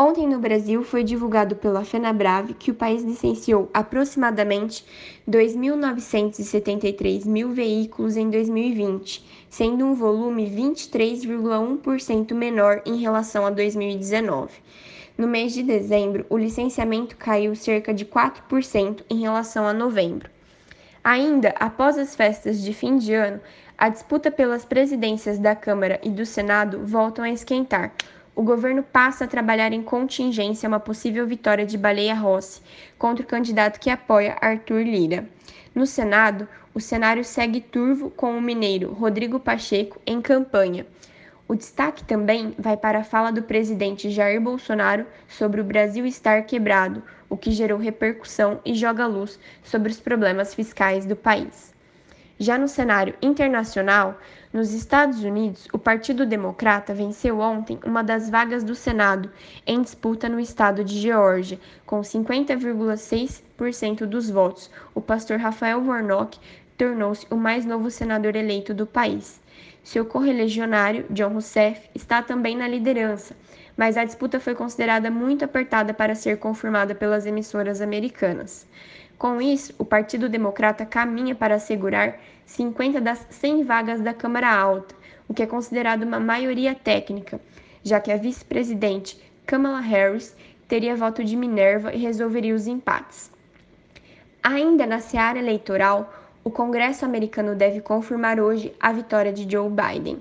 Ontem 0.00 0.28
no 0.28 0.38
Brasil 0.38 0.84
foi 0.84 1.02
divulgado 1.02 1.56
pela 1.56 1.84
FenaBrave 1.84 2.54
que 2.54 2.70
o 2.70 2.74
país 2.74 3.02
licenciou 3.02 3.68
aproximadamente 3.74 4.86
2.973 5.28 7.26
mil 7.26 7.50
veículos 7.50 8.16
em 8.16 8.30
2020, 8.30 9.26
sendo 9.50 9.84
um 9.84 9.94
volume 9.94 10.48
23,1% 10.48 12.32
menor 12.32 12.80
em 12.86 12.98
relação 12.98 13.44
a 13.44 13.50
2019. 13.50 14.52
No 15.18 15.26
mês 15.26 15.52
de 15.52 15.64
dezembro, 15.64 16.24
o 16.30 16.38
licenciamento 16.38 17.16
caiu 17.16 17.56
cerca 17.56 17.92
de 17.92 18.04
4% 18.04 19.02
em 19.10 19.22
relação 19.22 19.66
a 19.66 19.72
novembro. 19.72 20.30
Ainda 21.02 21.52
após 21.58 21.98
as 21.98 22.14
festas 22.14 22.62
de 22.62 22.72
fim 22.72 22.98
de 22.98 23.14
ano, 23.14 23.40
a 23.76 23.88
disputa 23.88 24.30
pelas 24.30 24.64
presidências 24.64 25.40
da 25.40 25.56
Câmara 25.56 25.98
e 26.04 26.10
do 26.10 26.24
Senado 26.24 26.86
voltam 26.86 27.24
a 27.24 27.30
esquentar 27.30 27.92
o 28.38 28.42
governo 28.44 28.84
passa 28.84 29.24
a 29.24 29.26
trabalhar 29.26 29.72
em 29.72 29.82
contingência 29.82 30.68
uma 30.68 30.78
possível 30.78 31.26
vitória 31.26 31.66
de 31.66 31.76
Baleia 31.76 32.14
Rossi 32.14 32.62
contra 32.96 33.24
o 33.24 33.26
candidato 33.26 33.80
que 33.80 33.90
apoia 33.90 34.36
Arthur 34.40 34.82
Lira. 34.82 35.28
No 35.74 35.84
Senado, 35.84 36.46
o 36.72 36.78
cenário 36.80 37.24
segue 37.24 37.60
turvo 37.60 38.10
com 38.10 38.38
o 38.38 38.40
mineiro 38.40 38.92
Rodrigo 38.92 39.40
Pacheco 39.40 40.00
em 40.06 40.22
campanha. 40.22 40.86
O 41.48 41.56
destaque 41.56 42.04
também 42.04 42.54
vai 42.56 42.76
para 42.76 43.00
a 43.00 43.04
fala 43.04 43.32
do 43.32 43.42
presidente 43.42 44.08
Jair 44.08 44.40
Bolsonaro 44.40 45.04
sobre 45.26 45.60
o 45.60 45.64
Brasil 45.64 46.06
estar 46.06 46.42
quebrado, 46.42 47.02
o 47.28 47.36
que 47.36 47.50
gerou 47.50 47.76
repercussão 47.76 48.60
e 48.64 48.72
joga 48.72 49.04
luz 49.08 49.36
sobre 49.64 49.90
os 49.90 49.98
problemas 49.98 50.54
fiscais 50.54 51.04
do 51.04 51.16
país. 51.16 51.74
Já 52.40 52.56
no 52.56 52.68
cenário 52.68 53.16
internacional, 53.20 54.16
nos 54.52 54.72
Estados 54.72 55.24
Unidos, 55.24 55.66
o 55.72 55.78
Partido 55.78 56.24
Democrata 56.24 56.94
venceu 56.94 57.40
ontem 57.40 57.80
uma 57.84 58.04
das 58.04 58.30
vagas 58.30 58.62
do 58.62 58.76
Senado 58.76 59.28
em 59.66 59.82
disputa 59.82 60.28
no 60.28 60.38
estado 60.38 60.84
de 60.84 61.00
Geórgia, 61.00 61.58
com 61.84 62.00
50,6% 62.00 64.06
dos 64.06 64.30
votos. 64.30 64.70
O 64.94 65.00
pastor 65.00 65.38
Rafael 65.38 65.84
Warnock 65.84 66.38
tornou-se 66.76 67.26
o 67.28 67.34
mais 67.34 67.64
novo 67.64 67.90
senador 67.90 68.36
eleito 68.36 68.72
do 68.72 68.86
país. 68.86 69.40
Seu 69.82 70.06
correligionário, 70.06 71.06
John 71.10 71.32
Rousseff, 71.32 71.90
está 71.92 72.22
também 72.22 72.56
na 72.56 72.68
liderança, 72.68 73.34
mas 73.76 73.96
a 73.96 74.04
disputa 74.04 74.38
foi 74.38 74.54
considerada 74.54 75.10
muito 75.10 75.44
apertada 75.44 75.92
para 75.92 76.14
ser 76.14 76.38
confirmada 76.38 76.94
pelas 76.94 77.26
emissoras 77.26 77.80
americanas. 77.80 78.64
Com 79.18 79.40
isso, 79.40 79.74
o 79.76 79.84
Partido 79.84 80.28
Democrata 80.28 80.86
caminha 80.86 81.34
para 81.34 81.56
assegurar 81.56 82.20
50 82.46 83.00
das 83.00 83.26
100 83.30 83.64
vagas 83.64 84.00
da 84.00 84.14
Câmara 84.14 84.48
Alta, 84.48 84.94
o 85.28 85.34
que 85.34 85.42
é 85.42 85.46
considerado 85.46 86.04
uma 86.04 86.20
maioria 86.20 86.72
técnica, 86.72 87.40
já 87.82 88.00
que 88.00 88.12
a 88.12 88.16
vice-presidente 88.16 89.20
Kamala 89.44 89.80
Harris 89.80 90.36
teria 90.68 90.94
voto 90.94 91.24
de 91.24 91.34
Minerva 91.34 91.92
e 91.92 91.98
resolveria 91.98 92.54
os 92.54 92.68
empates. 92.68 93.28
Ainda 94.40 94.86
na 94.86 95.00
seara 95.00 95.38
eleitoral, 95.38 96.14
o 96.44 96.50
Congresso 96.50 97.04
americano 97.04 97.56
deve 97.56 97.80
confirmar 97.80 98.38
hoje 98.38 98.72
a 98.78 98.92
vitória 98.92 99.32
de 99.32 99.50
Joe 99.50 99.68
Biden. 99.68 100.20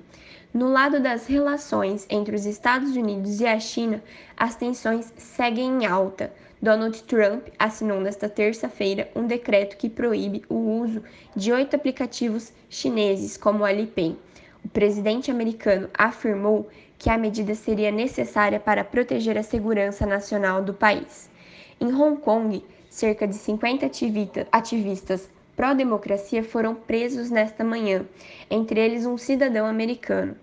No 0.54 0.70
lado 0.70 1.00
das 1.02 1.28
relações 1.28 2.08
entre 2.10 2.36
os 2.36 2.46
Estados 2.46 2.96
Unidos 2.96 3.42
e 3.42 3.46
a 3.46 3.60
China, 3.60 4.02
as 4.36 4.56
tensões 4.56 5.14
seguem 5.18 5.84
em 5.84 5.86
alta. 5.86 6.34
Donald 6.62 7.04
Trump 7.04 7.48
assinou 7.60 8.00
nesta 8.00 8.30
terça-feira 8.30 9.12
um 9.16 9.28
decreto 9.28 9.78
que 9.78 9.90
proíbe 9.90 10.44
o 10.50 10.56
uso 10.56 11.04
de 11.36 11.52
oito 11.52 11.76
aplicativos 11.76 12.52
chineses, 12.70 13.36
como 13.38 13.60
o 13.60 13.66
Alipay. 13.66 14.18
O 14.64 14.70
presidente 14.70 15.30
americano 15.30 15.90
afirmou 15.94 16.68
que 16.98 17.10
a 17.10 17.18
medida 17.18 17.54
seria 17.54 17.92
necessária 17.92 18.60
para 18.60 18.84
proteger 18.84 19.38
a 19.38 19.44
segurança 19.44 20.06
nacional 20.06 20.64
do 20.64 20.74
país. 20.74 21.30
Em 21.80 21.94
Hong 21.94 22.20
Kong, 22.22 22.66
cerca 22.90 23.28
de 23.28 23.36
50 23.36 23.86
ativistas 24.52 25.30
pró-democracia 25.58 26.44
foram 26.44 26.76
presos 26.76 27.32
nesta 27.32 27.64
manhã, 27.64 28.06
entre 28.50 28.80
eles 28.80 29.08
um 29.08 29.18
cidadão 29.18 29.66
americano. 29.66 30.38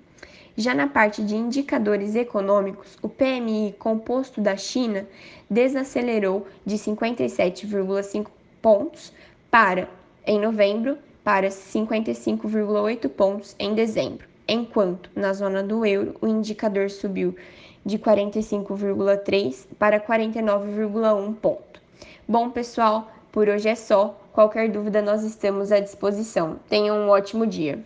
Já 0.57 0.75
na 0.75 0.89
parte 0.89 1.23
de 1.23 1.37
indicadores 1.37 2.17
econômicos, 2.17 2.99
o 3.01 3.09
PMI 3.09 3.75
composto 3.79 4.41
da 4.41 4.57
China 4.57 5.07
desacelerou 5.49 6.47
de 6.67 6.77
57,5 6.77 8.27
pontos 8.61 9.13
para 9.51 9.89
em 10.27 10.41
novembro 10.41 10.99
para 11.23 11.49
55,8 11.49 13.09
pontos 13.09 13.55
em 13.59 13.73
dezembro, 13.73 14.27
enquanto 14.49 15.11
na 15.15 15.33
zona 15.33 15.63
do 15.63 15.87
euro 15.87 16.17
o 16.21 16.27
indicador 16.27 16.91
subiu 16.91 17.37
de 17.85 17.99
45,3 17.99 19.67
para 19.79 20.01
49,1 20.01 21.35
ponto. 21.37 21.81
Bom, 22.27 22.51
pessoal, 22.51 23.13
por 23.31 23.49
hoje 23.49 23.69
é 23.69 23.75
só. 23.75 24.24
Qualquer 24.35 24.69
dúvida 24.69 25.01
nós 25.01 25.23
estamos 25.23 25.71
à 25.71 25.79
disposição. 25.79 26.59
Tenham 26.69 26.99
um 26.99 27.09
ótimo 27.09 27.47
dia. 27.47 27.79